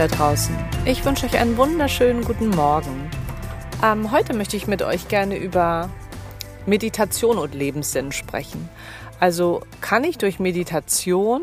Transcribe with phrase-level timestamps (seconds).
[0.00, 0.56] da draußen.
[0.86, 3.10] Ich wünsche euch einen wunderschönen guten Morgen.
[3.84, 5.90] Ähm, heute möchte ich mit euch gerne über
[6.64, 8.70] Meditation und Lebenssinn sprechen.
[9.18, 11.42] Also kann ich durch Meditation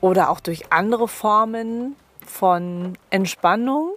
[0.00, 1.94] oder auch durch andere Formen
[2.26, 3.94] von Entspannung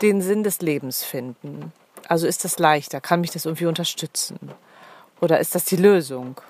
[0.00, 1.72] den Sinn des Lebens finden?
[2.06, 3.00] Also ist das leichter?
[3.00, 4.38] Kann mich das irgendwie unterstützen?
[5.20, 6.40] Oder ist das die Lösung?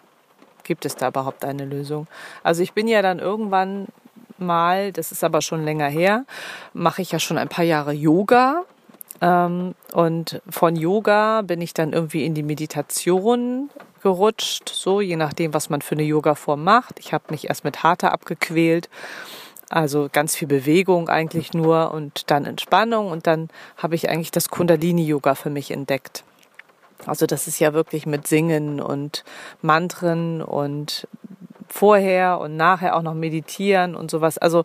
[0.65, 2.09] Gibt es da überhaupt eine Lösung?
[2.43, 3.87] Also ich bin ja dann irgendwann
[4.41, 6.25] mal, das ist aber schon länger her,
[6.73, 8.65] mache ich ja schon ein paar Jahre Yoga.
[9.21, 13.71] Ähm, und von Yoga bin ich dann irgendwie in die Meditation
[14.03, 16.99] gerutscht, so je nachdem, was man für eine Yoga-Form macht.
[16.99, 18.89] Ich habe mich erst mit Hatha abgequält,
[19.69, 24.49] also ganz viel Bewegung eigentlich nur und dann Entspannung und dann habe ich eigentlich das
[24.49, 26.25] Kundalini-Yoga für mich entdeckt.
[27.07, 29.25] Also das ist ja wirklich mit Singen und
[29.63, 31.07] Mantren und
[31.71, 34.37] vorher und nachher auch noch meditieren und sowas.
[34.39, 34.65] Also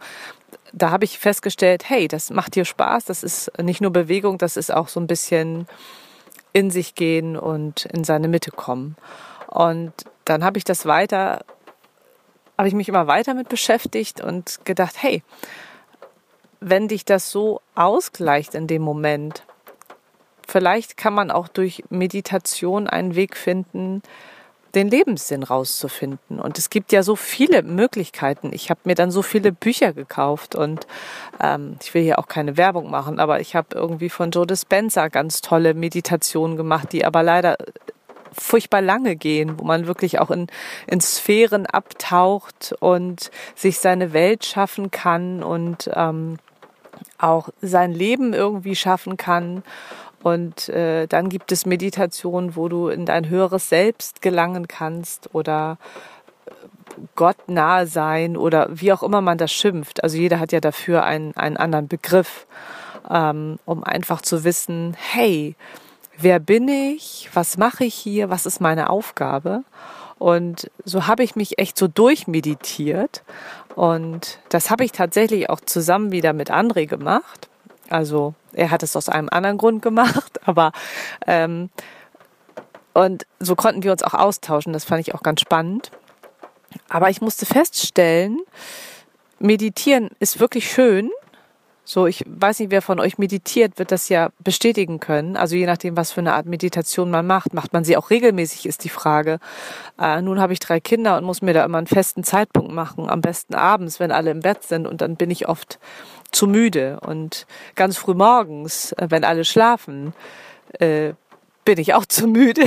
[0.74, 4.58] da habe ich festgestellt, hey, das macht dir Spaß, das ist nicht nur Bewegung, das
[4.58, 5.68] ist auch so ein bisschen
[6.52, 8.96] in sich gehen und in seine Mitte kommen.
[9.48, 9.94] Und
[10.26, 11.46] dann habe ich das weiter,
[12.58, 15.24] habe ich mich immer weiter mit beschäftigt und gedacht, hey,
[16.60, 19.44] wenn dich das so ausgleicht in dem Moment,
[20.48, 24.02] vielleicht kann man auch durch Meditation einen Weg finden,
[24.76, 26.40] den Lebenssinn rauszufinden.
[26.40, 28.52] Und es gibt ja so viele Möglichkeiten.
[28.54, 30.86] Ich habe mir dann so viele Bücher gekauft und
[31.42, 35.08] ähm, ich will hier auch keine Werbung machen, aber ich habe irgendwie von Joe Dispenza
[35.08, 37.58] ganz tolle Meditationen gemacht, die aber leider
[38.34, 40.48] furchtbar lange gehen, wo man wirklich auch in,
[40.88, 46.38] in Sphären abtaucht und sich seine Welt schaffen kann und ähm,
[47.18, 49.64] auch sein Leben irgendwie schaffen kann.
[50.26, 55.78] Und äh, dann gibt es Meditationen, wo du in dein höheres Selbst gelangen kannst oder
[56.48, 56.52] äh,
[57.16, 60.04] Gott nahe sein oder wie auch immer man das schimpft.
[60.04, 62.48] Also jeder hat ja dafür einen, einen anderen Begriff,
[63.08, 65.56] ähm, um einfach zu wissen, hey,
[66.18, 67.30] wer bin ich?
[67.34, 68.32] Was mache ich hier?
[68.32, 69.64] Was ist meine Aufgabe?
[70.18, 73.22] Und so habe ich mich echt so durchmeditiert.
[73.76, 77.48] Und das habe ich tatsächlich auch zusammen wieder mit André gemacht.
[77.90, 80.72] Also er hat es aus einem anderen Grund gemacht, aber
[81.28, 81.70] ähm,
[82.94, 84.72] und so konnten wir uns auch austauschen.
[84.72, 85.92] Das fand ich auch ganz spannend.
[86.88, 88.40] Aber ich musste feststellen,
[89.40, 91.12] meditieren ist wirklich schön.
[91.88, 95.38] So, ich weiß nicht, wer von euch meditiert, wird das ja bestätigen können.
[95.38, 97.54] Also je nachdem, was für eine Art Meditation man macht.
[97.54, 99.40] Macht man sie auch regelmäßig, ist die Frage.
[100.00, 103.08] Äh, nun habe ich drei Kinder und muss mir da immer einen festen Zeitpunkt machen.
[103.08, 104.88] Am besten abends, wenn alle im Bett sind.
[104.88, 105.80] Und dann bin ich oft
[106.36, 107.00] zu müde.
[107.02, 110.14] Und ganz früh morgens, äh, wenn alle schlafen,
[110.80, 111.14] äh,
[111.64, 112.66] bin ich auch zu müde,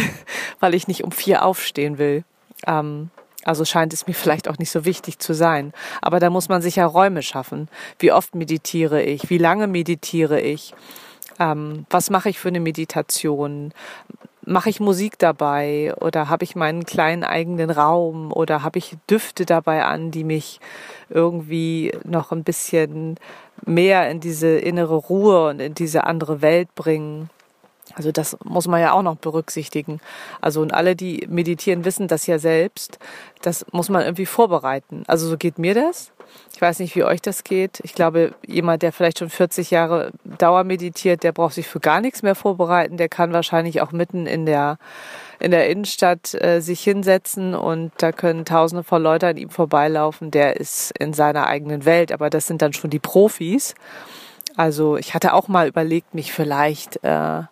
[0.60, 2.24] weil ich nicht um vier aufstehen will.
[2.66, 3.10] Ähm,
[3.44, 5.72] also scheint es mir vielleicht auch nicht so wichtig zu sein.
[6.02, 7.68] Aber da muss man sich ja Räume schaffen.
[7.98, 9.30] Wie oft meditiere ich?
[9.30, 10.74] Wie lange meditiere ich?
[11.38, 13.72] Ähm, was mache ich für eine Meditation?
[14.50, 19.44] Mache ich Musik dabei oder habe ich meinen kleinen eigenen Raum oder habe ich Düfte
[19.44, 20.58] dabei an, die mich
[21.10, 23.16] irgendwie noch ein bisschen
[23.66, 27.28] mehr in diese innere Ruhe und in diese andere Welt bringen?
[27.94, 30.00] Also das muss man ja auch noch berücksichtigen.
[30.40, 32.98] Also und alle, die meditieren, wissen das ja selbst.
[33.42, 35.02] Das muss man irgendwie vorbereiten.
[35.08, 36.10] Also so geht mir das.
[36.54, 37.80] Ich weiß nicht, wie euch das geht.
[37.84, 42.00] Ich glaube, jemand, der vielleicht schon 40 Jahre Dauer meditiert, der braucht sich für gar
[42.00, 42.96] nichts mehr vorbereiten.
[42.96, 44.78] Der kann wahrscheinlich auch mitten in der
[45.40, 50.30] in der Innenstadt äh, sich hinsetzen und da können Tausende von Leuten an ihm vorbeilaufen.
[50.32, 53.74] Der ist in seiner eigenen Welt, aber das sind dann schon die Profis.
[54.56, 57.42] Also ich hatte auch mal überlegt, mich vielleicht äh,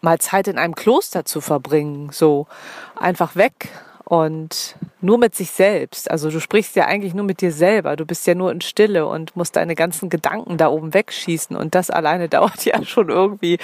[0.00, 2.48] mal Zeit in einem Kloster zu verbringen, so
[2.96, 3.68] einfach weg
[4.04, 6.10] und nur mit sich selbst.
[6.10, 7.94] Also du sprichst ja eigentlich nur mit dir selber.
[7.94, 11.56] Du bist ja nur in Stille und musst deine ganzen Gedanken da oben wegschießen.
[11.56, 13.58] Und das alleine dauert ja schon irgendwie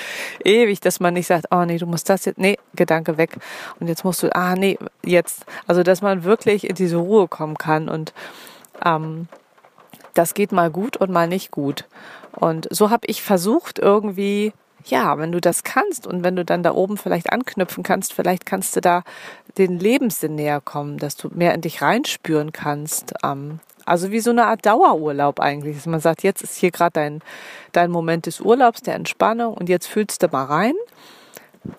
[0.44, 3.38] ewig, dass man nicht sagt, oh nee, du musst das jetzt, nee, Gedanke weg.
[3.80, 5.46] Und jetzt musst du, ah nee, jetzt.
[5.66, 7.88] Also dass man wirklich in diese Ruhe kommen kann.
[7.88, 8.12] Und
[8.84, 9.28] ähm,
[10.14, 11.86] das geht mal gut und mal nicht gut.
[12.32, 14.52] Und so habe ich versucht, irgendwie
[14.84, 18.46] ja, wenn du das kannst und wenn du dann da oben vielleicht anknüpfen kannst, vielleicht
[18.46, 19.02] kannst du da
[19.58, 23.14] den Lebenssinn näher kommen, dass du mehr in dich reinspüren kannst.
[23.22, 25.76] Ähm, also wie so eine Art Dauerurlaub eigentlich.
[25.76, 27.22] Dass man sagt, jetzt ist hier gerade dein,
[27.72, 30.74] dein Moment des Urlaubs, der Entspannung und jetzt fühlst du mal rein.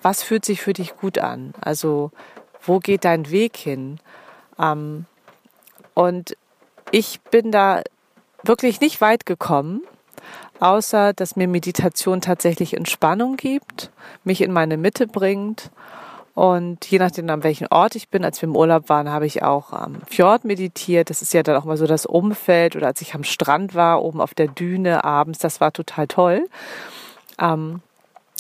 [0.02, 1.54] Was fühlt sich für dich gut an?
[1.62, 2.12] Also
[2.62, 4.00] wo geht dein Weg hin?
[4.60, 5.06] Ähm,
[5.94, 6.38] und
[6.92, 7.82] ich bin da
[8.44, 9.82] wirklich nicht weit gekommen
[10.62, 13.92] außer dass mir Meditation tatsächlich Entspannung gibt,
[14.24, 15.72] mich in meine Mitte bringt
[16.34, 19.44] Und je nachdem, an welchem Ort ich bin, als wir im Urlaub waren, habe ich
[19.44, 21.10] auch am Fjord meditiert.
[21.10, 22.76] Das ist ja dann auch mal so das Umfeld.
[22.76, 26.48] Oder als ich am Strand war, oben auf der Düne abends, das war total toll.
[27.38, 27.82] Ähm,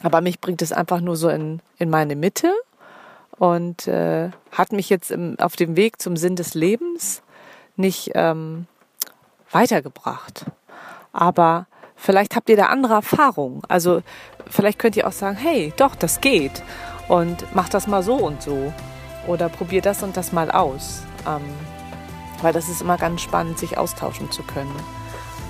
[0.03, 2.51] aber mich bringt es einfach nur so in, in meine Mitte
[3.37, 7.21] und äh, hat mich jetzt im, auf dem Weg zum Sinn des Lebens
[7.75, 8.67] nicht ähm,
[9.51, 10.45] weitergebracht.
[11.11, 11.67] Aber
[12.01, 13.61] vielleicht habt ihr da andere Erfahrungen.
[13.67, 14.01] Also
[14.49, 16.63] vielleicht könnt ihr auch sagen, hey, doch, das geht.
[17.07, 18.73] Und macht das mal so und so.
[19.27, 21.03] Oder probiert das und das mal aus.
[21.27, 21.41] Ähm,
[22.41, 24.75] weil das ist immer ganz spannend, sich austauschen zu können.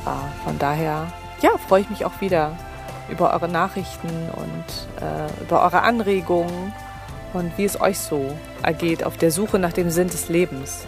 [0.05, 1.07] Äh, von daher,
[1.41, 2.57] ja, freue ich mich auch wieder
[3.09, 6.73] über eure Nachrichten und äh, über eure Anregungen
[7.33, 10.85] und wie es euch so ergeht auf der Suche nach dem Sinn des Lebens.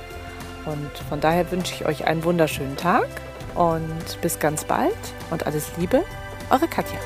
[0.65, 3.07] Und von daher wünsche ich euch einen wunderschönen Tag
[3.56, 4.95] und bis ganz bald
[5.30, 6.04] und alles Liebe,
[6.50, 7.00] eure Katja.